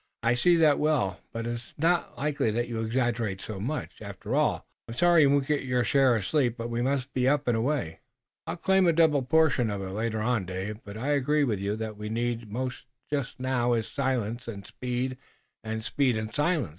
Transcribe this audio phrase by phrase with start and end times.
[0.23, 4.65] I see that well, but 'tis not likely that you exaggerate so much, after all.
[4.87, 7.55] I'm sorry you won't get your share of sleep, but we must be up and
[7.55, 7.99] away."
[8.47, 11.75] "I'll claim a double portion of it later on, Dave, but I agree with you
[11.75, 15.19] that what we need most just now is silence and speed,
[15.63, 16.69] and speed and silence."